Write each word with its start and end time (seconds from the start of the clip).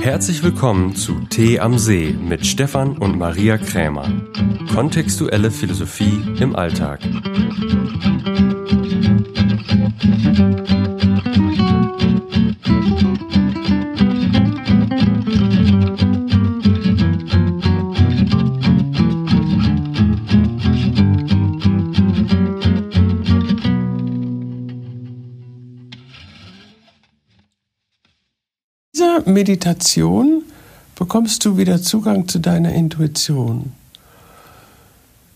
Herzlich 0.00 0.42
willkommen 0.42 0.94
zu 0.94 1.20
Tee 1.28 1.60
am 1.60 1.78
See 1.78 2.12
mit 2.12 2.46
Stefan 2.46 2.96
und 2.98 3.18
Maria 3.18 3.58
Krämer. 3.58 4.10
Kontextuelle 4.72 5.50
Philosophie 5.50 6.22
im 6.38 6.54
Alltag. 6.54 7.00
Meditation 29.26 30.42
bekommst 30.94 31.44
du 31.44 31.56
wieder 31.56 31.80
Zugang 31.80 32.28
zu 32.28 32.38
deiner 32.38 32.72
Intuition. 32.72 33.72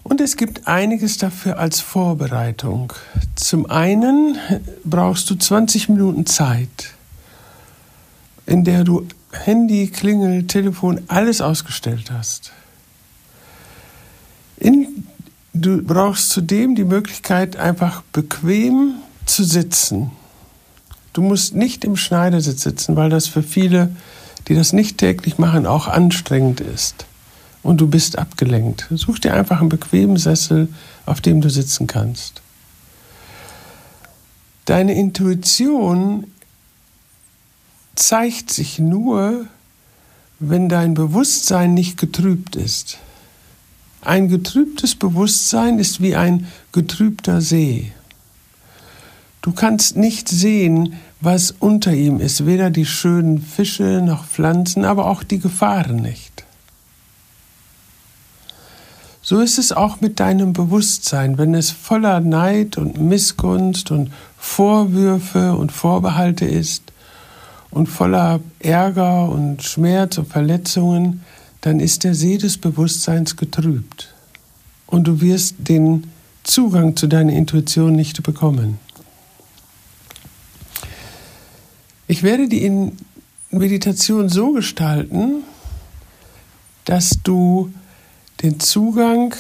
Und 0.03 0.21
es 0.21 0.37
gibt 0.37 0.67
einiges 0.67 1.19
dafür 1.19 1.59
als 1.59 1.81
Vorbereitung. 1.81 2.93
Zum 3.35 3.71
einen 3.71 4.39
brauchst 4.85 5.29
du 5.31 5.35
20 5.35 5.91
Minuten 5.91 6.27
Zeit, 6.27 6.95
in 8.47 8.65
der 8.65 8.85
du 8.85 9.07
Handy, 9.33 9.89
Klingel, 9.89 10.47
Telefon, 10.47 11.03
alles 11.09 11.41
ausgestellt 11.41 12.11
hast. 12.11 12.53
In, 14.57 15.07
du 15.53 15.83
brauchst 15.83 16.31
zudem 16.31 16.75
die 16.75 16.85
Möglichkeit, 16.85 17.57
einfach 17.57 18.03
bequem 18.13 18.95
zu 19.27 19.45
sitzen. 19.45 20.11
Du 21.19 21.25
musst 21.25 21.57
nicht 21.57 21.85
im 21.85 21.97
Schneidersitz 21.97 22.63
sitzen, 22.63 22.95
weil 22.95 23.11
das 23.11 23.27
für 23.27 23.43
viele, 23.43 23.91
die 24.47 24.55
das 24.55 24.73
nicht 24.73 24.99
täglich 24.99 25.37
machen, 25.37 25.67
auch 25.67 25.89
anstrengend 25.89 26.61
ist. 26.61 27.07
Und 27.65 27.81
du 27.81 27.89
bist 27.89 28.17
abgelenkt. 28.17 28.87
Such 28.93 29.19
dir 29.19 29.35
einfach 29.35 29.59
einen 29.59 29.69
bequemen 29.69 30.17
Sessel, 30.17 30.69
auf 31.07 31.21
dem 31.21 31.41
du 31.41 31.51
sitzen 31.51 31.89
kannst. 31.89 32.41
Deine 34.65 34.95
Intuition 34.95 36.29
zeigt 37.97 38.53
sich 38.53 38.79
nur, 38.79 39.49
wenn 40.39 40.69
dein 40.69 40.95
Bewusstsein 40.95 41.75
nicht 41.75 41.99
getrübt 41.99 42.55
ist. 42.55 42.99
Ein 44.03 44.29
getrübtes 44.29 44.95
Bewusstsein 44.95 45.81
ist 45.81 46.01
wie 46.01 46.15
ein 46.15 46.47
getrübter 46.71 47.41
See. 47.41 47.91
Du 49.43 49.51
kannst 49.53 49.97
nicht 49.97 50.29
sehen, 50.29 50.95
was 51.21 51.53
unter 51.59 51.93
ihm 51.93 52.21
ist, 52.21 52.47
weder 52.47 52.71
die 52.71 52.87
schönen 52.87 53.41
Fische 53.41 54.01
noch 54.03 54.25
Pflanzen, 54.25 54.85
aber 54.85 55.07
auch 55.07 55.23
die 55.23 55.39
Gefahren 55.39 55.97
nicht. 55.97 56.45
So 59.21 59.41
ist 59.41 59.59
es 59.59 59.73
auch 59.73 60.01
mit 60.01 60.21
deinem 60.21 60.55
Bewusstsein, 60.55 61.37
wenn 61.37 61.55
es 61.55 61.71
voller 61.71 62.21
Neid 62.21 62.79
und 62.79 62.99
Missgunst 62.99 63.91
und 63.91 64.11
Vorwürfe 64.39 65.55
und 65.55 65.71
Vorbehalte 65.71 66.47
ist 66.47 66.85
und 67.71 67.89
voller 67.89 68.41
Ärger 68.61 69.29
und 69.29 69.63
Schmerz 69.63 70.17
und 70.17 70.29
Verletzungen, 70.29 71.25
dann 71.61 71.81
ist 71.81 72.05
der 72.05 72.15
See 72.15 72.39
des 72.39 72.57
Bewusstseins 72.57 73.37
getrübt 73.37 74.15
und 74.87 75.07
du 75.07 75.21
wirst 75.21 75.57
den 75.59 76.11
Zugang 76.45 76.97
zu 76.97 77.07
deiner 77.07 77.35
Intuition 77.35 77.93
nicht 77.93 78.23
bekommen. 78.23 78.79
Ich 82.11 82.23
werde 82.23 82.49
die 82.49 82.91
Meditation 83.51 84.31
so 84.31 84.53
gestalten, 84.53 85.45
dass 86.87 87.19
du 87.23 87.71
den 88.43 88.61
Zugang 88.61 89.35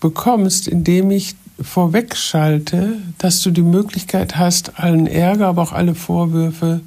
bekommst, 0.00 0.68
indem 0.68 1.10
ich 1.10 1.34
vorwegschalte, 1.60 2.98
dass 3.16 3.40
du 3.40 3.50
die 3.50 3.62
Möglichkeit 3.62 4.36
hast, 4.36 4.78
allen 4.78 5.06
Ärger, 5.06 5.48
aber 5.48 5.62
auch 5.62 5.72
alle 5.72 5.94
Vorwürfe 5.94 6.82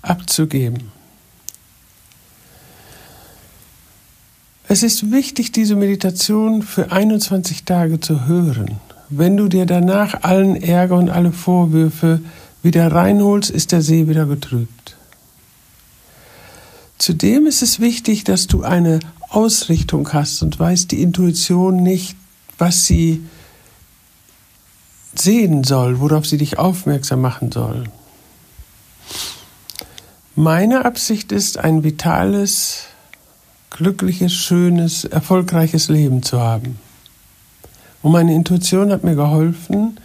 abzugeben. 0.00 0.90
Es 4.68 4.82
ist 4.82 5.10
wichtig, 5.10 5.52
diese 5.52 5.76
Meditation 5.76 6.62
für 6.62 6.92
21 6.92 7.64
Tage 7.64 8.00
zu 8.00 8.26
hören. 8.26 8.78
Wenn 9.10 9.36
du 9.36 9.48
dir 9.48 9.66
danach 9.66 10.22
allen 10.22 10.56
Ärger 10.56 10.96
und 10.96 11.10
alle 11.10 11.32
Vorwürfe 11.32 12.20
wieder 12.62 12.92
reinholst, 12.92 13.50
ist 13.50 13.72
der 13.72 13.82
See 13.82 14.08
wieder 14.08 14.26
getrübt. 14.26 14.77
Zudem 17.08 17.46
ist 17.46 17.62
es 17.62 17.80
wichtig, 17.80 18.24
dass 18.24 18.48
du 18.48 18.64
eine 18.64 19.00
Ausrichtung 19.30 20.12
hast 20.12 20.42
und 20.42 20.58
weißt 20.58 20.90
die 20.90 21.00
Intuition 21.00 21.82
nicht, 21.82 22.18
was 22.58 22.84
sie 22.84 23.24
sehen 25.14 25.64
soll, 25.64 26.00
worauf 26.00 26.26
sie 26.26 26.36
dich 26.36 26.58
aufmerksam 26.58 27.22
machen 27.22 27.50
soll. 27.50 27.84
Meine 30.36 30.84
Absicht 30.84 31.32
ist, 31.32 31.56
ein 31.56 31.82
vitales, 31.82 32.88
glückliches, 33.70 34.34
schönes, 34.34 35.04
erfolgreiches 35.06 35.88
Leben 35.88 36.22
zu 36.22 36.38
haben. 36.38 36.78
Und 38.02 38.12
meine 38.12 38.34
Intuition 38.34 38.92
hat 38.92 39.02
mir 39.02 39.14
geholfen, 39.14 39.98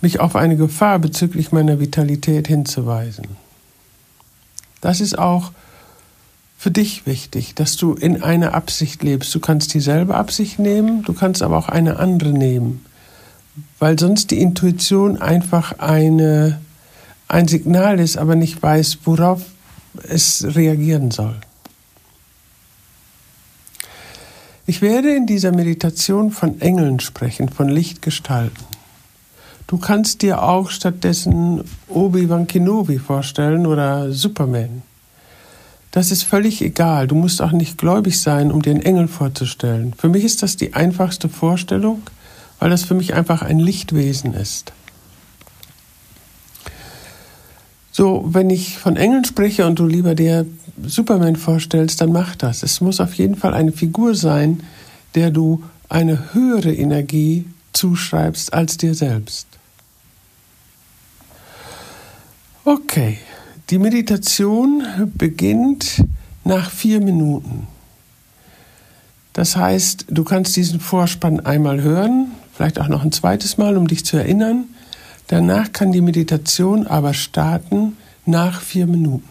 mich 0.00 0.18
auf 0.18 0.34
eine 0.34 0.56
Gefahr 0.56 0.98
bezüglich 0.98 1.52
meiner 1.52 1.78
Vitalität 1.78 2.48
hinzuweisen. 2.48 3.36
Das 4.80 5.00
ist 5.00 5.16
auch 5.16 5.52
für 6.68 6.72
dich 6.72 7.06
wichtig, 7.06 7.54
dass 7.54 7.78
du 7.78 7.94
in 7.94 8.22
einer 8.22 8.52
Absicht 8.52 9.02
lebst. 9.02 9.34
Du 9.34 9.40
kannst 9.40 9.72
dieselbe 9.72 10.14
Absicht 10.14 10.58
nehmen, 10.58 11.02
du 11.02 11.14
kannst 11.14 11.40
aber 11.42 11.56
auch 11.56 11.70
eine 11.70 11.98
andere 11.98 12.28
nehmen, 12.28 12.84
weil 13.78 13.98
sonst 13.98 14.30
die 14.32 14.38
Intuition 14.38 15.16
einfach 15.16 15.78
eine, 15.78 16.60
ein 17.26 17.48
Signal 17.48 17.98
ist, 17.98 18.18
aber 18.18 18.36
nicht 18.36 18.62
weiß, 18.62 18.98
worauf 19.04 19.46
es 20.02 20.44
reagieren 20.56 21.10
soll. 21.10 21.36
Ich 24.66 24.82
werde 24.82 25.16
in 25.16 25.24
dieser 25.24 25.52
Meditation 25.52 26.30
von 26.30 26.60
Engeln 26.60 27.00
sprechen, 27.00 27.48
von 27.48 27.70
Lichtgestalten. 27.70 28.66
Du 29.66 29.78
kannst 29.78 30.20
dir 30.20 30.42
auch 30.42 30.68
stattdessen 30.68 31.64
Obi-Wan 31.88 32.46
Kenobi 32.46 32.98
vorstellen 32.98 33.66
oder 33.66 34.12
Superman. 34.12 34.82
Das 35.90 36.10
ist 36.10 36.22
völlig 36.22 36.60
egal. 36.62 37.06
Du 37.06 37.14
musst 37.14 37.40
auch 37.40 37.52
nicht 37.52 37.78
gläubig 37.78 38.20
sein, 38.20 38.52
um 38.52 38.62
dir 38.62 38.70
einen 38.70 38.82
Engel 38.82 39.08
vorzustellen. 39.08 39.94
Für 39.96 40.08
mich 40.08 40.24
ist 40.24 40.42
das 40.42 40.56
die 40.56 40.74
einfachste 40.74 41.28
Vorstellung, 41.28 42.02
weil 42.58 42.70
das 42.70 42.84
für 42.84 42.94
mich 42.94 43.14
einfach 43.14 43.42
ein 43.42 43.58
Lichtwesen 43.58 44.34
ist. 44.34 44.72
So, 47.90 48.24
wenn 48.28 48.48
ich 48.50 48.78
von 48.78 48.96
Engeln 48.96 49.24
spreche 49.24 49.66
und 49.66 49.78
du 49.78 49.86
lieber 49.86 50.14
dir 50.14 50.46
Superman 50.84 51.34
vorstellst, 51.34 52.00
dann 52.00 52.12
mach 52.12 52.36
das. 52.36 52.62
Es 52.62 52.80
muss 52.80 53.00
auf 53.00 53.14
jeden 53.14 53.34
Fall 53.34 53.54
eine 53.54 53.72
Figur 53.72 54.14
sein, 54.14 54.62
der 55.14 55.30
du 55.30 55.64
eine 55.88 56.32
höhere 56.32 56.72
Energie 56.72 57.46
zuschreibst 57.72 58.52
als 58.52 58.76
dir 58.76 58.94
selbst. 58.94 59.48
Okay, 62.64 63.18
die 63.70 63.78
Meditation 63.78 64.82
beginnt 65.14 66.02
nach 66.44 66.70
vier 66.70 67.00
Minuten. 67.00 67.66
Das 69.34 69.56
heißt, 69.56 70.06
du 70.08 70.24
kannst 70.24 70.56
diesen 70.56 70.80
Vorspann 70.80 71.40
einmal 71.40 71.82
hören, 71.82 72.32
vielleicht 72.54 72.80
auch 72.80 72.88
noch 72.88 73.04
ein 73.04 73.12
zweites 73.12 73.58
Mal, 73.58 73.76
um 73.76 73.86
dich 73.86 74.04
zu 74.04 74.16
erinnern. 74.16 74.64
Danach 75.28 75.72
kann 75.72 75.92
die 75.92 76.00
Meditation 76.00 76.86
aber 76.86 77.12
starten 77.14 77.96
nach 78.24 78.62
vier 78.62 78.86
Minuten. 78.86 79.28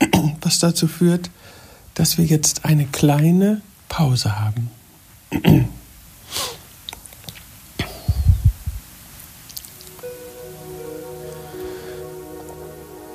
Was 0.40 0.58
dazu 0.58 0.88
führt, 0.88 1.30
dass 1.94 2.18
wir 2.18 2.24
jetzt 2.24 2.64
eine 2.64 2.86
kleine 2.86 3.60
Pause 3.88 4.40
haben. 4.40 4.70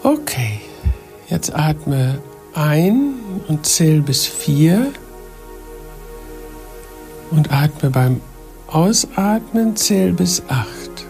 Okay, 0.09 0.59
jetzt 1.27 1.53
atme 1.53 2.19
ein 2.56 3.13
und 3.47 3.67
zähl 3.67 4.01
bis 4.01 4.25
vier 4.25 4.91
und 7.29 7.51
atme 7.51 7.91
beim 7.91 8.19
Ausatmen, 8.65 9.75
zähl 9.75 10.11
bis 10.11 10.41
acht. 10.47 11.06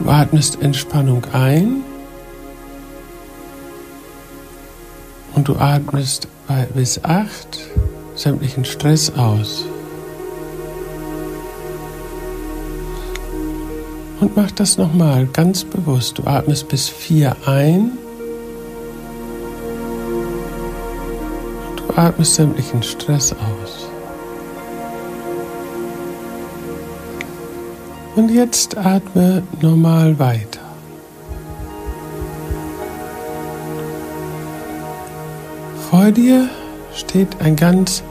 Du 0.00 0.10
atmest 0.10 0.60
Entspannung 0.60 1.24
ein 1.32 1.84
und 5.36 5.46
du 5.46 5.54
atmest 5.54 6.26
bis 6.74 7.04
acht 7.04 7.60
sämtlichen 8.16 8.64
Stress 8.64 9.12
aus. 9.16 9.64
Und 14.20 14.36
mach 14.36 14.50
das 14.50 14.78
nochmal 14.78 15.26
ganz 15.26 15.64
bewusst. 15.64 16.18
Du 16.18 16.26
atmest 16.26 16.68
bis 16.68 16.88
vier 16.88 17.36
ein. 17.46 17.92
Und 21.70 21.80
du 21.80 21.94
atmest 21.96 22.34
sämtlichen 22.34 22.82
Stress 22.82 23.32
aus. 23.32 23.88
Und 28.16 28.30
jetzt 28.30 28.76
atme 28.76 29.44
normal 29.60 30.18
weiter. 30.18 30.58
Vor 35.88 36.10
dir 36.10 36.48
steht 36.94 37.40
ein 37.40 37.54
ganz 37.54 38.02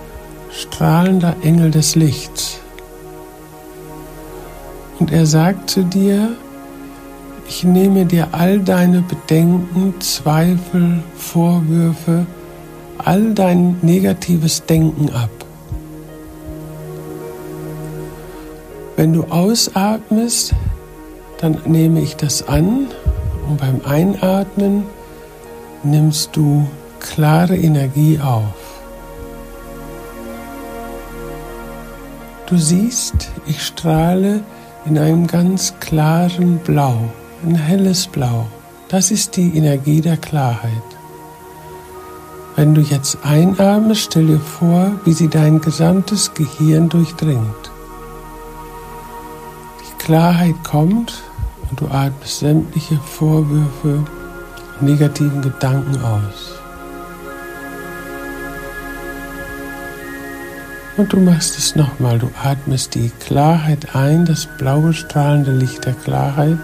strahlender 0.51 1.36
Engel 1.44 1.71
des 1.71 1.95
Lichts. 1.95 2.37
Und 5.00 5.12
er 5.12 5.26
sagt 5.26 5.70
zu 5.70 5.84
dir, 5.84 6.36
ich 7.48 7.64
nehme 7.64 8.06
dir 8.06 8.30
all 8.32 8.60
deine 8.60 9.02
Bedenken, 9.02 9.94
Zweifel, 10.00 11.02
Vorwürfe, 11.16 12.26
all 12.98 13.34
dein 13.34 13.78
negatives 13.82 14.66
Denken 14.66 15.10
ab. 15.12 15.30
Wenn 18.96 19.14
du 19.14 19.24
ausatmest, 19.26 20.54
dann 21.40 21.58
nehme 21.66 22.02
ich 22.02 22.16
das 22.16 22.48
an 22.48 22.88
und 23.48 23.58
beim 23.60 23.82
Einatmen 23.86 24.84
nimmst 25.84 26.36
du 26.36 26.68
klare 27.00 27.56
Energie 27.56 28.20
auf. 28.20 28.82
Du 32.48 32.58
siehst, 32.58 33.30
ich 33.46 33.64
strahle 33.64 34.42
in 34.88 34.98
einem 34.98 35.28
ganz 35.28 35.74
klaren 35.80 36.60
Blau, 36.60 36.98
ein 37.45 37.56
helles 37.56 38.07
Blau. 38.07 38.48
Das 38.88 39.12
ist 39.12 39.36
die 39.36 39.57
Energie 39.57 40.01
der 40.01 40.18
Klarheit. 40.18 40.72
Wenn 42.56 42.74
du 42.74 42.81
jetzt 42.81 43.18
einatmest, 43.24 44.01
stell 44.01 44.28
dir 44.28 44.39
vor, 44.39 44.92
wie 45.04 45.13
sie 45.13 45.28
dein 45.28 45.62
gesamtes 45.62 46.34
Gehirn 46.34 46.89
durchdringt. 46.89 47.72
Die 49.81 50.04
Klarheit 50.04 50.56
kommt 50.63 51.22
und 51.69 51.81
du 51.81 51.88
atmest 51.90 52.40
sämtliche 52.40 52.98
Vorwürfe, 52.98 54.04
negativen 54.80 55.42
Gedanken 55.42 56.01
aus. 56.01 56.60
Und 60.98 61.14
du 61.14 61.20
machst 61.20 61.60
es 61.60 61.76
nochmal. 61.76 62.18
Du 62.18 62.30
atmest 62.44 62.96
die 62.96 63.12
Klarheit 63.20 63.96
ein, 63.96 64.26
das 64.26 64.48
blaue 64.58 64.94
strahlende 64.94 65.52
Licht 65.52 65.86
der 65.86 65.94
Klarheit. 65.94 66.58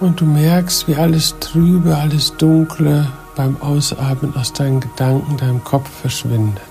Und 0.00 0.20
du 0.20 0.24
merkst, 0.24 0.88
wie 0.88 0.96
alles 0.96 1.36
Trübe, 1.38 1.96
alles 1.96 2.36
Dunkle 2.36 3.06
beim 3.36 3.56
Ausatmen 3.62 4.34
aus 4.34 4.52
deinen 4.52 4.80
Gedanken, 4.80 5.36
deinem 5.36 5.62
Kopf 5.62 5.88
verschwindet. 5.88 6.62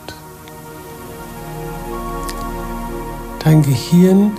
Dein 3.43 3.63
Gehirn 3.63 4.31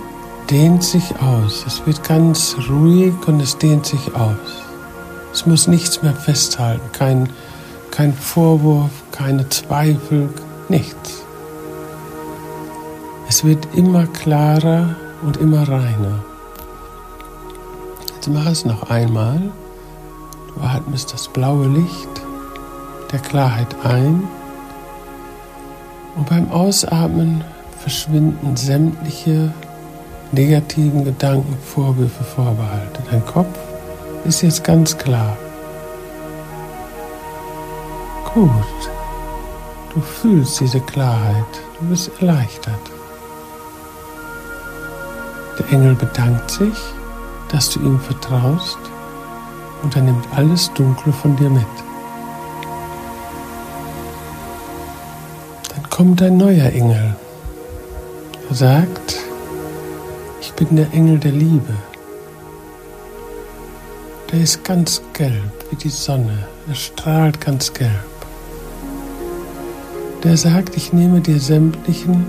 dehnt 0.51 0.83
sich 0.83 1.19
aus. 1.19 1.63
Es 1.65 1.83
wird 1.87 2.03
ganz 2.07 2.55
ruhig 2.69 3.15
und 3.25 3.41
es 3.41 3.57
dehnt 3.57 3.87
sich 3.87 4.15
aus. 4.15 4.61
Es 5.33 5.47
muss 5.47 5.67
nichts 5.67 6.03
mehr 6.03 6.13
festhalten, 6.13 6.91
kein, 6.91 7.27
kein 7.89 8.13
Vorwurf, 8.13 8.91
keine 9.11 9.49
Zweifel, 9.49 10.29
nichts. 10.69 11.22
Es 13.35 13.43
wird 13.43 13.67
immer 13.73 14.05
klarer 14.05 14.95
und 15.23 15.37
immer 15.37 15.67
reiner. 15.67 16.23
Jetzt 18.13 18.27
mach 18.27 18.45
es 18.45 18.63
noch 18.63 18.91
einmal. 18.91 19.41
Du 20.53 20.61
atmest 20.61 21.11
das 21.11 21.29
blaue 21.29 21.65
Licht 21.67 22.21
der 23.11 23.17
Klarheit 23.17 23.75
ein 23.83 24.27
und 26.15 26.29
beim 26.29 26.51
Ausatmen 26.51 27.43
verschwinden 27.79 28.55
sämtliche 28.55 29.51
negativen 30.31 31.03
Gedanken, 31.03 31.57
Vorwürfe, 31.59 32.23
Vorbehalte. 32.23 33.01
Dein 33.09 33.25
Kopf 33.25 33.57
ist 34.25 34.43
jetzt 34.43 34.63
ganz 34.63 34.95
klar. 34.95 35.35
Gut. 38.31 38.51
Du 39.91 40.01
fühlst 40.01 40.59
diese 40.59 40.81
Klarheit. 40.81 41.45
Du 41.79 41.87
bist 41.87 42.11
erleichtert. 42.19 42.92
Der 45.59 45.71
Engel 45.71 45.93
bedankt 45.93 46.49
sich, 46.49 46.77
dass 47.49 47.69
du 47.69 47.79
ihm 47.79 47.99
vertraust 47.99 48.79
und 49.83 49.95
er 49.95 50.01
nimmt 50.01 50.25
alles 50.35 50.71
Dunkle 50.73 51.13
von 51.13 51.35
dir 51.35 51.49
mit. 51.49 51.65
Dann 55.75 55.89
kommt 55.91 56.21
ein 56.23 56.37
neuer 56.37 56.71
Engel. 56.71 57.15
Er 58.49 58.55
sagt, 58.55 59.19
ich 60.41 60.51
bin 60.53 60.75
der 60.75 60.91
Engel 60.91 61.19
der 61.19 61.31
Liebe. 61.31 61.73
Der 64.31 64.41
ist 64.41 64.63
ganz 64.63 65.01
gelb 65.13 65.53
wie 65.69 65.75
die 65.75 65.89
Sonne. 65.89 66.47
Er 66.67 66.75
strahlt 66.75 67.39
ganz 67.39 67.71
gelb. 67.71 67.91
Der 70.23 70.35
sagt, 70.35 70.75
ich 70.75 70.93
nehme 70.93 71.21
dir 71.21 71.39
sämtlichen 71.39 72.25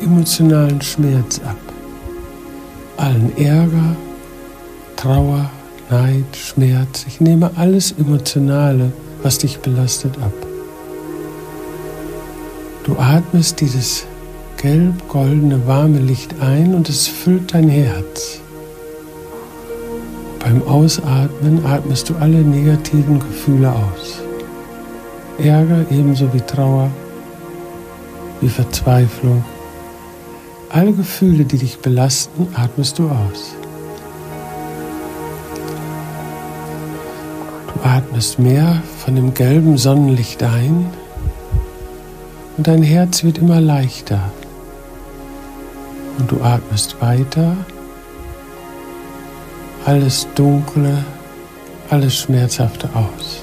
emotionalen 0.00 0.80
Schmerz 0.80 1.40
ab 1.44 1.67
allen 2.98 3.36
Ärger, 3.36 3.96
Trauer, 4.96 5.50
Neid, 5.90 6.36
Schmerz. 6.36 7.04
Ich 7.06 7.20
nehme 7.20 7.50
alles 7.56 7.92
Emotionale, 7.92 8.92
was 9.22 9.38
dich 9.38 9.58
belastet, 9.58 10.16
ab. 10.18 10.32
Du 12.84 12.98
atmest 12.98 13.60
dieses 13.60 14.04
gelb-goldene, 14.56 15.66
warme 15.66 15.98
Licht 15.98 16.34
ein 16.40 16.74
und 16.74 16.88
es 16.88 17.06
füllt 17.06 17.54
dein 17.54 17.68
Herz. 17.68 18.40
Beim 20.40 20.62
Ausatmen 20.66 21.64
atmest 21.64 22.08
du 22.08 22.16
alle 22.16 22.38
negativen 22.38 23.18
Gefühle 23.18 23.70
aus. 23.70 24.20
Ärger 25.38 25.84
ebenso 25.90 26.32
wie 26.32 26.40
Trauer, 26.40 26.90
wie 28.40 28.48
Verzweiflung, 28.48 29.44
alle 30.70 30.92
Gefühle, 30.92 31.44
die 31.44 31.58
dich 31.58 31.78
belasten, 31.78 32.48
atmest 32.54 32.98
du 32.98 33.08
aus. 33.08 33.54
Du 37.72 37.88
atmest 37.88 38.38
mehr 38.38 38.82
von 39.04 39.16
dem 39.16 39.34
gelben 39.34 39.78
Sonnenlicht 39.78 40.42
ein 40.42 40.86
und 42.56 42.66
dein 42.66 42.82
Herz 42.82 43.24
wird 43.24 43.38
immer 43.38 43.60
leichter. 43.60 44.20
Und 46.18 46.30
du 46.30 46.42
atmest 46.42 47.00
weiter. 47.00 47.56
Alles 49.86 50.26
Dunkle, 50.34 51.04
alles 51.88 52.16
Schmerzhafte 52.16 52.90
aus. 52.94 53.42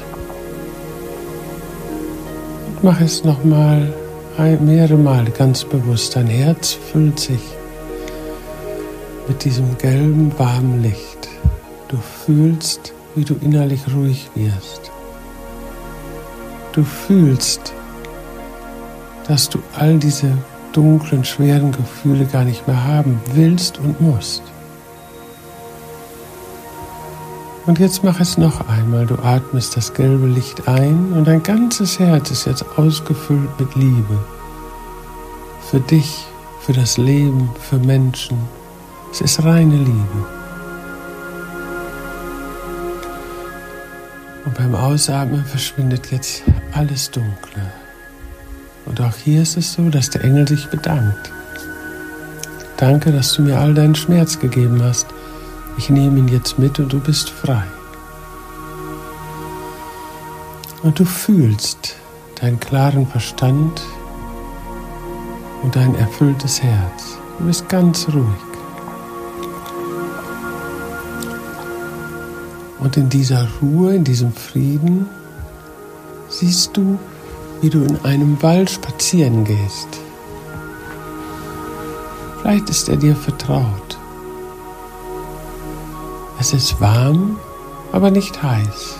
Und 2.67 2.83
mach 2.83 2.99
es 2.99 3.23
nochmal 3.23 3.93
mehrere 4.37 4.97
Male 4.97 5.31
ganz 5.31 5.63
bewusst. 5.63 6.15
Dein 6.15 6.27
Herz 6.27 6.73
füllt 6.73 7.19
sich 7.19 7.41
mit 9.27 9.43
diesem 9.43 9.77
gelben, 9.77 10.31
warmen 10.37 10.81
Licht. 10.81 11.29
Du 11.87 11.97
fühlst, 11.97 12.93
wie 13.15 13.23
du 13.23 13.35
innerlich 13.41 13.81
ruhig 13.93 14.29
wirst. 14.35 14.91
Du 16.73 16.83
fühlst, 16.83 17.73
dass 19.27 19.49
du 19.49 19.59
all 19.77 19.97
diese 19.97 20.31
dunklen, 20.73 21.23
schweren 21.23 21.71
Gefühle 21.71 22.25
gar 22.25 22.43
nicht 22.43 22.67
mehr 22.67 22.83
haben 22.83 23.19
willst 23.33 23.79
und 23.79 24.01
musst. 24.01 24.43
Und 27.65 27.79
jetzt 27.79 28.03
mach 28.03 28.19
es 28.19 28.37
noch 28.37 28.67
einmal. 28.69 29.07
Du 29.07 29.15
atmest 29.15 29.75
das 29.75 29.93
gelbe 29.93 30.27
Licht 30.27 30.67
ein 30.67 31.13
und 31.13 31.25
dein 31.25 31.41
ganzes 31.41 31.97
Herz 31.97 32.29
ist 32.29 32.45
jetzt 32.45 32.63
ausgefüllt 32.77 33.59
mit 33.59 33.73
Liebe. 33.75 34.19
Für 35.71 35.79
dich, 35.79 36.25
für 36.61 36.73
das 36.73 36.97
Leben, 36.97 37.49
für 37.59 37.77
Menschen. 37.77 38.37
Es 39.11 39.21
ist 39.21 39.43
reine 39.43 39.77
Liebe. 39.77 40.25
Und 44.45 44.53
beim 44.55 44.75
Ausatmen 44.75 45.43
verschwindet 45.43 46.11
jetzt 46.11 46.43
alles 46.71 47.09
Dunkle. 47.09 47.63
Und 48.85 49.01
auch 49.01 49.15
hier 49.15 49.41
ist 49.41 49.57
es 49.57 49.73
so, 49.73 49.89
dass 49.89 50.11
der 50.11 50.23
Engel 50.23 50.47
sich 50.47 50.67
bedankt. 50.67 51.31
Danke, 52.77 53.11
dass 53.11 53.33
du 53.33 53.41
mir 53.41 53.57
all 53.57 53.73
deinen 53.73 53.95
Schmerz 53.95 54.37
gegeben 54.37 54.83
hast 54.83 55.07
ich 55.77 55.89
nehme 55.89 56.19
ihn 56.19 56.27
jetzt 56.27 56.57
mit 56.57 56.79
und 56.79 56.91
du 56.91 56.99
bist 56.99 57.29
frei. 57.29 57.63
Und 60.83 60.99
du 60.99 61.05
fühlst 61.05 61.95
deinen 62.39 62.59
klaren 62.59 63.07
Verstand 63.07 63.81
und 65.63 65.75
dein 65.75 65.95
erfülltes 65.95 66.61
Herz. 66.61 67.17
Du 67.39 67.45
bist 67.45 67.67
ganz 67.69 68.07
ruhig. 68.07 68.25
Und 72.79 72.97
in 72.97 73.09
dieser 73.09 73.47
Ruhe, 73.61 73.95
in 73.95 74.03
diesem 74.03 74.31
Frieden, 74.31 75.07
siehst 76.29 76.77
du, 76.77 76.99
wie 77.61 77.69
du 77.69 77.83
in 77.83 77.99
einem 78.05 78.41
Wald 78.43 78.69
spazieren 78.69 79.43
gehst. 79.43 79.87
Vielleicht 82.41 82.69
ist 82.69 82.89
er 82.89 82.97
dir 82.97 83.15
vertraut. 83.15 83.97
Es 86.39 86.53
ist 86.53 86.81
warm, 86.81 87.39
aber 87.91 88.11
nicht 88.11 88.41
heiß. 88.43 88.99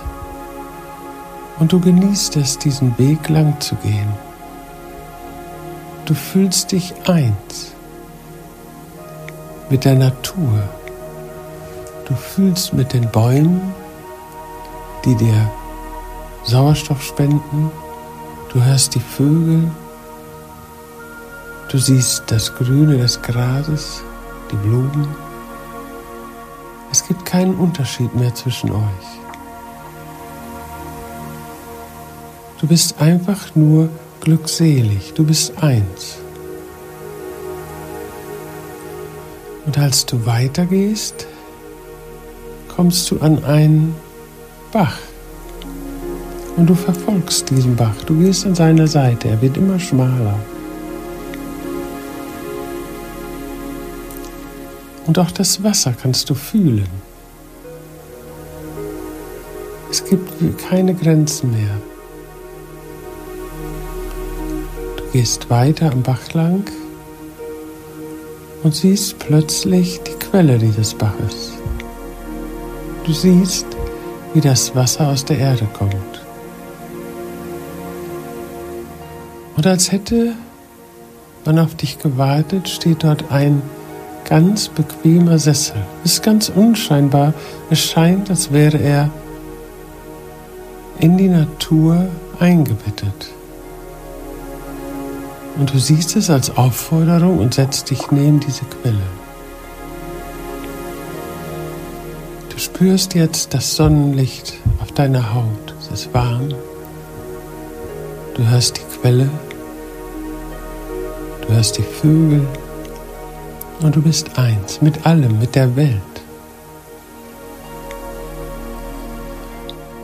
Und 1.60 1.72
du 1.72 1.80
genießt 1.80 2.38
es, 2.38 2.58
diesen 2.58 2.98
Weg 2.98 3.30
lang 3.30 3.60
zu 3.60 3.76
gehen. 3.76 4.14
Du 6.06 6.14
fühlst 6.14 6.72
dich 6.72 6.94
eins 7.08 7.74
mit 9.70 9.86
der 9.86 9.96
Natur. 9.96 10.62
Du 12.08 12.14
fühlst 12.14 12.74
mit 12.74 12.94
den 12.94 13.10
Bäumen, 13.10 13.74
die 15.04 15.16
dir 15.16 15.52
Sauerstoff 16.44 17.02
spenden. 17.04 17.72
Du 18.54 18.64
hörst 18.64 18.96
die 18.96 19.00
Vögel. 19.00 19.72
Du 21.70 21.80
siehst 21.80 22.24
das 22.28 22.54
Grüne 22.54 22.98
des 22.98 23.22
Grases, 23.22 24.04
die 24.52 24.56
Blumen. 24.58 25.25
Es 26.96 27.06
gibt 27.06 27.26
keinen 27.26 27.56
Unterschied 27.56 28.16
mehr 28.16 28.34
zwischen 28.34 28.72
euch. 28.72 29.08
Du 32.62 32.68
bist 32.68 33.02
einfach 33.02 33.54
nur 33.54 33.90
glückselig, 34.22 35.14
du 35.14 35.26
bist 35.26 35.62
eins. 35.62 36.20
Und 39.66 39.78
als 39.78 40.06
du 40.06 40.26
weitergehst, 40.26 41.28
kommst 42.74 43.12
du 43.12 43.20
an 43.20 43.44
einen 43.44 43.94
Bach. 44.72 44.98
Und 46.56 46.66
du 46.66 46.76
verfolgst 46.76 47.50
diesen 47.50 47.76
Bach. 47.76 48.06
Du 48.06 48.18
gehst 48.18 48.46
an 48.46 48.56
seiner 48.56 48.88
Seite. 48.88 49.28
Er 49.28 49.42
wird 49.42 49.58
immer 49.58 49.78
schmaler. 49.82 50.40
Und 55.06 55.20
auch 55.20 55.32
das 55.32 55.64
Wasser 55.64 55.94
kannst 55.94 56.30
du 56.30 56.36
fühlen. 56.36 56.90
Es 59.92 60.04
gibt 60.04 60.30
keine 60.58 60.94
Grenzen 60.94 61.52
mehr. 61.52 61.78
Du 64.98 65.04
gehst 65.14 65.50
weiter 65.50 65.92
am 65.92 66.02
Bach 66.02 66.34
lang 66.34 66.70
und 68.64 68.76
siehst 68.76 69.20
plötzlich 69.20 70.02
die 70.02 70.14
Quelle 70.14 70.58
dieses 70.58 70.94
Baches. 70.94 71.54
Du 73.06 73.14
siehst, 73.14 73.68
wie 74.34 74.42
das 74.42 74.76
Wasser 74.76 75.08
aus 75.10 75.24
der 75.24 75.38
Erde 75.38 75.68
kommt. 75.78 76.26
Und 79.56 79.68
als 79.68 79.92
hätte 79.92 80.34
man 81.46 81.60
auf 81.60 81.76
dich 81.76 82.00
gewartet, 82.00 82.68
steht 82.68 83.04
dort 83.04 83.32
ein 83.32 83.62
ganz 84.26 84.68
bequemer 84.68 85.40
Sessel. 85.40 85.78
Es 86.04 86.14
ist 86.14 86.24
ganz 86.24 86.50
unscheinbar. 86.50 87.34
Es 87.70 87.80
scheint, 87.80 88.30
als 88.30 88.52
wäre 88.52 88.78
er 88.78 89.10
in 91.00 91.18
die 91.18 91.30
Natur 91.30 92.08
eingebettet. 92.40 93.30
Und 95.58 95.74
du 95.74 95.80
siehst 95.80 96.16
es 96.16 96.30
als 96.30 96.58
Aufforderung 96.58 97.40
und 97.40 97.54
setzt 97.54 97.90
dich 97.90 98.12
neben 98.12 98.40
diese 98.40 98.66
Quelle. 98.66 98.98
spürst 102.76 103.16
jetzt 103.16 103.54
das 103.54 103.76
Sonnenlicht 103.76 104.56
auf 104.82 104.92
deiner 104.92 105.34
Haut. 105.34 105.74
Es 105.80 106.02
ist 106.02 106.14
warm. 106.14 106.50
Du 108.36 108.46
hörst 108.50 108.78
die 108.78 109.00
Quelle. 109.00 109.30
Du 111.42 111.54
hörst 111.54 111.78
die 111.78 111.84
Vögel. 111.84 112.46
Und 113.82 113.96
du 113.96 114.02
bist 114.02 114.38
eins 114.38 114.82
mit 114.82 115.06
allem, 115.06 115.40
mit 115.40 115.56
der 115.56 115.76
Welt. 115.76 116.02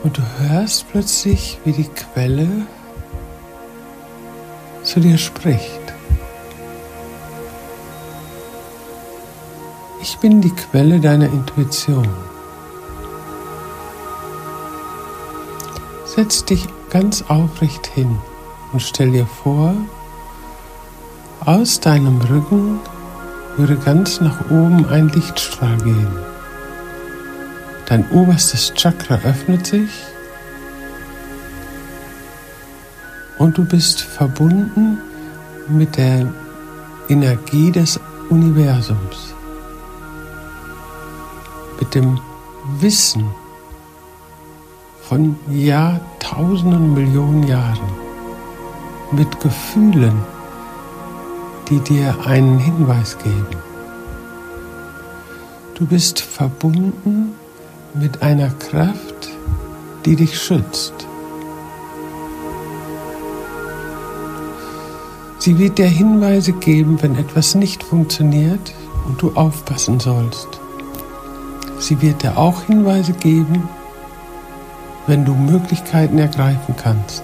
Und 0.04 0.18
du 0.18 0.22
hörst 0.40 0.90
plötzlich, 0.92 1.60
wie 1.64 1.72
die 1.72 1.88
Quelle 1.88 2.48
zu 4.84 5.00
dir 5.00 5.18
spricht. 5.18 5.80
Ich 10.02 10.18
bin 10.18 10.42
die 10.42 10.50
Quelle 10.52 11.00
deiner 11.00 11.28
Intuition. 11.28 12.08
Setz 16.06 16.44
dich 16.44 16.68
ganz 16.90 17.24
aufrecht 17.28 17.88
hin 17.88 18.18
und 18.74 18.82
stell 18.82 19.12
dir 19.12 19.26
vor, 19.26 19.74
aus 21.46 21.80
deinem 21.80 22.20
Rücken 22.22 22.80
würde 23.58 23.76
ganz 23.78 24.22
nach 24.22 24.50
oben 24.50 24.86
ein 24.90 25.10
Lichtstrahl 25.10 25.78
gehen. 25.78 26.08
Dein 27.86 28.10
oberstes 28.12 28.74
Chakra 28.74 29.16
öffnet 29.24 29.68
sich 29.68 29.90
und 33.38 33.58
du 33.58 33.66
bist 33.66 34.02
verbunden 34.02 34.98
mit 35.68 35.98
der 35.98 36.32
Energie 37.10 37.72
des 37.72 38.00
Universums, 38.30 39.36
mit 41.80 41.94
dem 41.94 42.20
Wissen, 42.80 43.30
von 45.12 45.36
Jahrtausenden, 45.50 46.94
Millionen 46.94 47.44
Jahren 47.44 47.92
mit 49.12 49.42
Gefühlen, 49.42 50.14
die 51.72 51.80
dir 51.80 52.14
einen 52.26 52.60
Hinweis 52.60 53.18
geben. 53.18 53.48
Du 55.76 55.86
bist 55.86 56.20
verbunden 56.20 57.32
mit 57.94 58.22
einer 58.22 58.50
Kraft, 58.50 59.30
die 60.06 60.18
dich 60.18 60.38
schützt. 60.40 60.94
Sie 65.40 65.58
wird 65.58 65.78
dir 65.78 65.88
Hinweise 65.88 66.52
geben, 66.52 67.02
wenn 67.02 67.18
etwas 67.18 67.56
nicht 67.56 67.84
funktioniert 67.84 68.74
und 69.08 69.22
du 69.22 69.32
aufpassen 69.32 70.00
sollst. 70.00 70.50
Sie 71.80 72.02
wird 72.02 72.22
dir 72.22 72.38
auch 72.38 72.64
Hinweise 72.64 73.14
geben, 73.14 73.68
wenn 75.08 75.26
du 75.26 75.34
Möglichkeiten 75.34 76.20
ergreifen 76.20 76.76
kannst. 76.76 77.24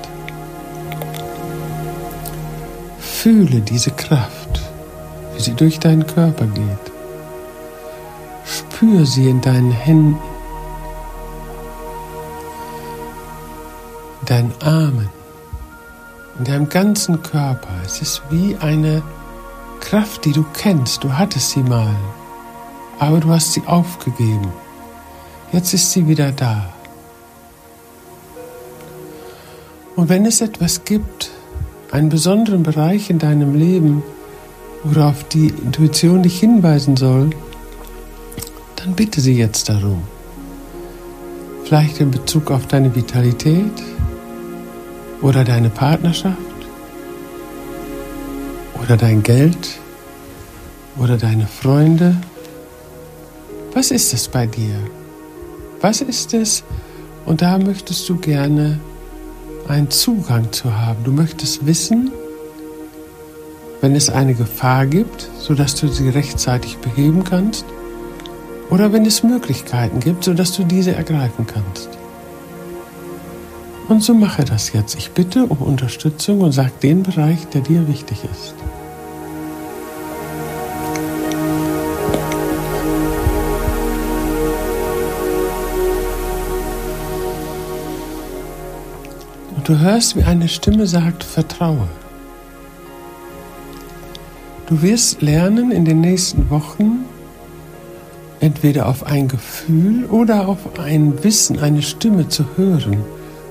Fühle 2.99 3.59
diese 3.61 3.91
Kraft, 3.91 4.36
wie 5.37 5.43
sie 5.43 5.53
durch 5.53 5.79
deinen 5.79 6.07
Körper 6.07 6.47
geht. 6.47 6.91
Spür 8.43 9.05
sie 9.05 9.29
in 9.29 9.39
deinen 9.41 9.71
Händen, 9.71 10.19
in 14.21 14.25
deinen 14.25 14.53
Armen, 14.63 15.09
in 16.39 16.45
deinem 16.45 16.69
ganzen 16.69 17.21
Körper. 17.21 17.69
Es 17.85 18.01
ist 18.01 18.23
wie 18.31 18.57
eine 18.57 19.03
Kraft, 19.79 20.25
die 20.25 20.31
du 20.31 20.43
kennst. 20.53 21.03
Du 21.03 21.13
hattest 21.13 21.51
sie 21.51 21.61
mal, 21.61 21.95
aber 22.97 23.19
du 23.19 23.29
hast 23.29 23.53
sie 23.53 23.61
aufgegeben. 23.67 24.51
Jetzt 25.51 25.73
ist 25.73 25.91
sie 25.91 26.07
wieder 26.07 26.31
da. 26.31 26.73
Und 29.95 30.09
wenn 30.09 30.25
es 30.25 30.41
etwas 30.41 30.83
gibt, 30.83 31.29
einen 31.91 32.09
besonderen 32.09 32.63
Bereich 32.63 33.09
in 33.09 33.19
deinem 33.19 33.55
Leben, 33.55 34.03
worauf 34.89 35.23
die 35.25 35.47
Intuition 35.47 36.23
dich 36.23 36.39
hinweisen 36.39 36.97
soll, 36.97 37.29
dann 38.75 38.93
bitte 38.93 39.21
sie 39.21 39.33
jetzt 39.33 39.69
darum. 39.69 40.03
Vielleicht 41.63 41.99
in 41.99 42.11
Bezug 42.11 42.51
auf 42.51 42.67
deine 42.67 42.95
Vitalität 42.95 43.83
oder 45.21 45.43
deine 45.43 45.69
Partnerschaft 45.69 46.37
oder 48.81 48.95
dein 48.95 49.23
Geld 49.23 49.79
oder 50.97 51.17
deine 51.17 51.47
Freunde. 51.47 52.15
Was 53.73 53.91
ist 53.91 54.13
es 54.13 54.27
bei 54.27 54.47
dir? 54.47 54.75
Was 55.81 56.01
ist 56.01 56.33
es? 56.33 56.63
Und 57.25 57.41
da 57.41 57.57
möchtest 57.57 58.07
du 58.07 58.15
gerne 58.15 58.79
einen 59.67 59.91
Zugang 59.91 60.51
zu 60.53 60.75
haben. 60.77 61.03
Du 61.03 61.11
möchtest 61.11 61.65
wissen, 61.65 62.11
wenn 63.87 63.95
es 63.95 64.09
eine 64.09 64.33
Gefahr 64.33 64.85
gibt, 64.85 65.29
sodass 65.39 65.75
du 65.75 65.87
sie 65.87 66.09
rechtzeitig 66.09 66.75
beheben 66.79 67.23
kannst, 67.23 67.63
oder 68.69 68.91
wenn 68.91 69.05
es 69.05 69.23
Möglichkeiten 69.23 70.01
gibt, 70.01 70.25
sodass 70.25 70.51
du 70.51 70.65
diese 70.65 70.93
ergreifen 70.93 71.47
kannst. 71.47 71.87
Und 73.87 74.03
so 74.03 74.13
mache 74.13 74.43
das 74.43 74.73
jetzt. 74.73 74.95
Ich 74.95 75.11
bitte 75.11 75.45
um 75.45 75.59
Unterstützung 75.59 76.41
und 76.41 76.51
sag 76.51 76.77
den 76.81 77.03
Bereich, 77.03 77.47
der 77.53 77.61
dir 77.61 77.87
wichtig 77.87 78.25
ist. 78.25 78.55
Und 89.55 89.69
du 89.69 89.79
hörst, 89.79 90.17
wie 90.17 90.23
eine 90.23 90.49
Stimme 90.49 90.87
sagt, 90.87 91.23
vertraue. 91.23 91.87
Du 94.67 94.81
wirst 94.81 95.21
lernen 95.21 95.71
in 95.71 95.85
den 95.85 96.01
nächsten 96.01 96.49
Wochen, 96.49 97.05
entweder 98.41 98.87
auf 98.87 99.05
ein 99.05 99.29
Gefühl 99.29 100.03
oder 100.05 100.49
auf 100.49 100.77
ein 100.77 101.23
Wissen, 101.23 101.59
eine 101.59 101.81
Stimme 101.81 102.27
zu 102.27 102.45
hören. 102.57 102.97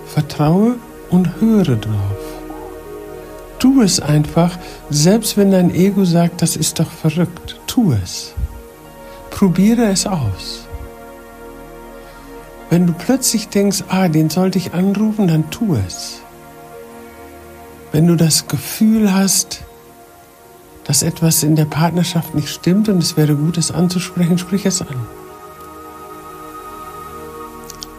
Vertraue 0.06 0.74
und 1.08 1.40
höre 1.40 1.76
drauf. 1.76 2.18
Tu 3.58 3.80
es 3.80 3.98
einfach, 3.98 4.58
selbst 4.90 5.38
wenn 5.38 5.52
dein 5.52 5.74
Ego 5.74 6.04
sagt, 6.04 6.42
das 6.42 6.54
ist 6.54 6.80
doch 6.80 6.90
verrückt. 6.90 7.58
Tu 7.66 7.92
es. 7.92 8.34
Probiere 9.30 9.86
es 9.86 10.06
aus. 10.06 10.66
Wenn 12.68 12.86
du 12.86 12.92
plötzlich 12.92 13.48
denkst, 13.48 13.84
ah, 13.88 14.08
den 14.08 14.28
sollte 14.28 14.58
ich 14.58 14.74
anrufen, 14.74 15.28
dann 15.28 15.50
tu 15.50 15.76
es. 15.76 16.20
Wenn 17.90 18.06
du 18.06 18.16
das 18.16 18.48
Gefühl 18.48 19.14
hast, 19.14 19.65
dass 20.86 21.02
etwas 21.02 21.42
in 21.42 21.56
der 21.56 21.64
Partnerschaft 21.64 22.34
nicht 22.34 22.48
stimmt 22.48 22.88
und 22.88 22.98
es 22.98 23.16
wäre 23.16 23.34
gut, 23.34 23.58
es 23.58 23.72
anzusprechen, 23.72 24.38
sprich 24.38 24.66
es 24.66 24.80
an. 24.82 25.06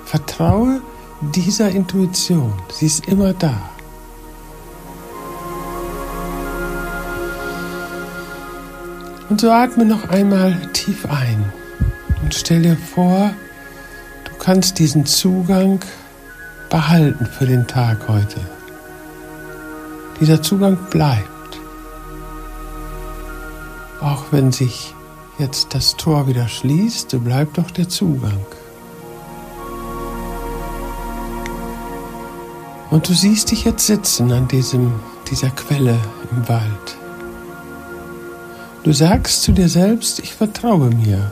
Vertraue 0.06 0.82
dieser 1.36 1.70
Intuition, 1.70 2.54
sie 2.72 2.86
ist 2.86 3.08
immer 3.08 3.34
da. 3.34 3.70
Und 9.30 9.42
so 9.42 9.52
atme 9.52 9.84
noch 9.84 10.08
einmal 10.08 10.56
tief 10.72 11.06
ein 11.10 11.52
und 12.24 12.34
stell 12.34 12.62
dir 12.62 12.78
vor, 12.78 13.32
du 14.24 14.32
kannst 14.40 14.80
diesen 14.80 15.06
Zugang 15.06 15.82
behalten 16.70 17.26
für 17.26 17.46
den 17.46 17.68
Tag 17.68 18.08
heute. 18.08 18.40
Dieser 20.22 20.42
Zugang 20.42 20.78
bleibt. 20.90 21.37
Auch 24.02 24.26
wenn 24.32 24.52
sich 24.52 24.94
jetzt 25.40 25.74
das 25.74 25.96
Tor 25.96 26.28
wieder 26.28 26.48
schließt, 26.48 27.12
so 27.12 27.20
bleibt 27.20 27.58
doch 27.58 27.72
der 27.72 27.90
Zugang. 27.90 28.46
Und 32.90 33.10
du 33.10 33.14
siehst 33.14 33.52
dich 33.52 33.66
jetzt 33.66 33.86
sitzen 33.86 34.32
an 34.32 34.48
diesem, 34.48 34.94
dieser 35.30 35.50
Quelle 35.50 35.98
im 36.32 36.48
Wald. 36.48 36.98
Du 38.84 38.94
sagst 38.94 39.44
zu 39.44 39.52
dir 39.52 39.68
selbst, 39.68 40.20
ich 40.20 40.34
vertraue 40.34 40.90
mir. 40.90 41.32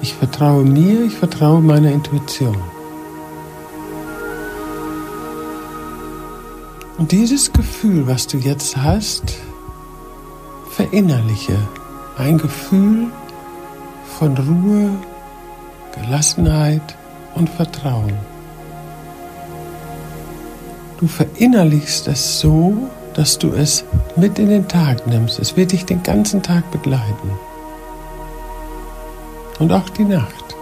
Ich 0.00 0.14
vertraue 0.14 0.64
mir, 0.64 1.04
ich 1.04 1.14
vertraue 1.14 1.60
meiner 1.60 1.90
Intuition. 1.90 2.56
Und 6.96 7.12
dieses 7.12 7.52
Gefühl, 7.52 8.06
was 8.06 8.26
du 8.26 8.38
jetzt 8.38 8.76
hast, 8.76 9.34
verinnerliche 10.74 11.56
ein 12.18 12.36
Gefühl 12.36 13.06
von 14.18 14.36
Ruhe, 14.36 14.90
Gelassenheit 15.94 16.96
und 17.34 17.48
Vertrauen. 17.48 18.14
Du 20.98 21.06
verinnerlichst 21.06 22.08
es 22.08 22.40
so, 22.40 22.88
dass 23.14 23.38
du 23.38 23.52
es 23.52 23.84
mit 24.16 24.38
in 24.38 24.48
den 24.48 24.66
Tag 24.66 25.06
nimmst. 25.06 25.38
Es 25.38 25.56
wird 25.56 25.72
dich 25.72 25.84
den 25.84 26.02
ganzen 26.02 26.42
Tag 26.42 26.68
begleiten. 26.72 27.30
Und 29.60 29.72
auch 29.72 29.88
die 29.90 30.04
Nacht. 30.04 30.56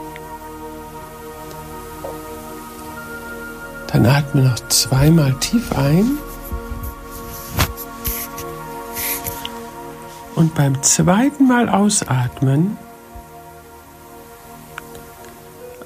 Dann 3.91 4.07
atme 4.07 4.43
noch 4.43 4.69
zweimal 4.69 5.33
tief 5.41 5.73
ein. 5.73 6.19
Und 10.43 10.57
beim 10.57 10.83
zweiten 10.83 11.47
Mal 11.47 11.69
ausatmen, 11.69 12.77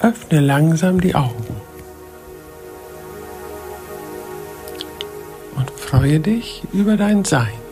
öffne 0.00 0.40
langsam 0.40 0.98
die 0.98 1.14
Augen. 1.14 1.60
Und 5.56 5.70
freue 5.72 6.20
dich 6.20 6.62
über 6.72 6.96
dein 6.96 7.26
Sein. 7.26 7.65